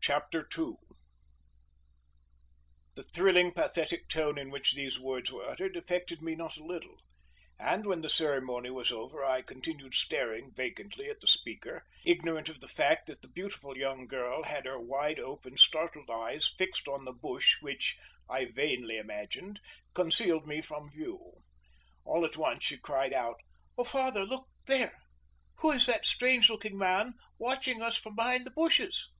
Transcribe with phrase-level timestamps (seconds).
[0.00, 0.76] Chapter 2
[2.96, 6.96] The thrilling, pathetic tone in which these words were uttered affected me not a little;
[7.60, 12.58] and when the ceremony was over I continued staring vacantly at the speaker, ignorant of
[12.58, 17.04] the fact that the beautiful young girl had her wide open, startled eyes fixed on
[17.04, 17.96] the bush which,
[18.28, 19.60] I vainly imagined,
[19.94, 21.34] concealed me from view.
[22.04, 23.36] All at once she cried out:
[23.78, 24.98] "Oh, father, look there!
[25.58, 29.12] Who is that strange looking man watching us from behind the bushes?"